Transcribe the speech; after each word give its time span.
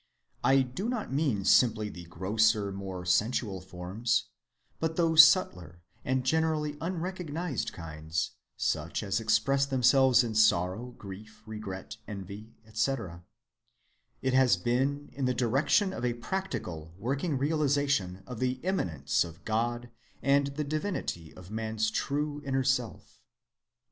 I 0.43 0.63
do 0.63 0.89
not 0.89 1.13
mean 1.13 1.45
simply 1.45 1.87
the 1.87 2.05
grosser, 2.05 2.71
more 2.71 3.05
sensual 3.05 3.61
forms, 3.61 4.29
but 4.79 4.95
those 4.95 5.23
subtler 5.23 5.83
and 6.03 6.25
generally 6.25 6.75
unrecognized 6.81 7.71
kinds, 7.71 8.31
such 8.57 9.03
as 9.03 9.19
express 9.19 9.67
themselves 9.67 10.23
in 10.23 10.33
sorrow, 10.33 10.95
grief, 10.97 11.43
regret, 11.45 11.97
envy, 12.07 12.55
etc. 12.65 13.23
It 14.23 14.33
has 14.33 14.57
been 14.57 15.09
in 15.13 15.25
the 15.25 15.35
direction 15.35 15.93
of 15.93 16.03
a 16.03 16.15
practical, 16.15 16.95
working 16.97 17.37
realization 17.37 18.23
of 18.25 18.39
the 18.39 18.53
immanence 18.63 19.23
of 19.23 19.45
God 19.45 19.91
and 20.23 20.47
the 20.47 20.63
Divinity 20.63 21.31
of 21.35 21.51
man's 21.51 21.91
true, 21.91 22.41
inner 22.43 22.63
self." 22.63 22.63
LECTURES 22.63 22.67
VI 22.71 22.83
AND 22.87 22.97
VII. 22.97 22.97
THE 22.97 23.03
SICK 23.03 23.07
SOUL. 23.07 23.21